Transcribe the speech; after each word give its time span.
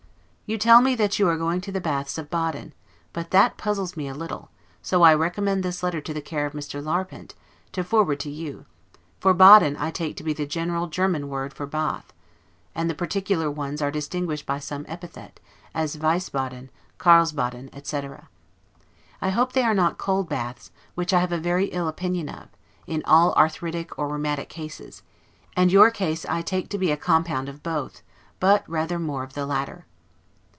You 0.51 0.57
tell 0.57 0.81
me 0.81 0.95
that 0.95 1.17
you 1.17 1.29
are 1.29 1.37
going 1.37 1.61
to 1.61 1.71
the 1.71 1.79
baths 1.79 2.17
of 2.17 2.29
BADEN; 2.29 2.73
but 3.13 3.31
that 3.31 3.55
puzzles 3.55 3.95
me 3.95 4.09
a 4.09 4.13
little, 4.13 4.49
so 4.81 5.01
I 5.01 5.13
recommend 5.15 5.63
this 5.63 5.81
letter 5.81 6.01
to 6.01 6.13
the 6.13 6.19
care 6.19 6.45
of 6.45 6.51
Mr. 6.51 6.83
Larpent, 6.83 7.35
to 7.71 7.85
forward 7.85 8.19
to 8.19 8.29
you; 8.29 8.65
for 9.21 9.33
Baden 9.33 9.77
I 9.77 9.91
take 9.91 10.17
to 10.17 10.25
be 10.25 10.33
the 10.33 10.45
general 10.45 10.87
German 10.87 11.29
word 11.29 11.53
for 11.53 11.65
baths, 11.65 12.11
and 12.75 12.89
the 12.89 12.93
particular 12.93 13.49
ones 13.49 13.81
are 13.81 13.91
distinguished 13.91 14.45
by 14.45 14.59
some 14.59 14.85
epithet, 14.89 15.39
as 15.73 15.95
Weissbaden, 15.97 16.69
Carlsbaden, 16.99 17.69
etc. 17.71 18.27
I 19.21 19.29
hope 19.29 19.53
they 19.53 19.63
are 19.63 19.73
not 19.73 19.97
cold 19.97 20.27
baths, 20.27 20.69
which 20.95 21.13
I 21.13 21.21
have 21.21 21.31
a 21.31 21.37
very 21.37 21.67
ill 21.67 21.87
opinion 21.87 22.27
of, 22.27 22.49
in 22.85 23.03
all 23.05 23.33
arthritic 23.35 23.97
or 23.97 24.09
rheumatic 24.09 24.49
cases; 24.49 25.01
and 25.55 25.71
your 25.71 25.89
case 25.91 26.25
I 26.25 26.41
take 26.41 26.67
to 26.71 26.77
be 26.77 26.91
a 26.91 26.97
compound 26.97 27.47
of 27.47 27.63
both, 27.63 28.01
but 28.41 28.69
rather 28.69 28.99
more 28.99 29.23
of 29.23 29.31
the 29.31 29.45
latter. 29.45 29.85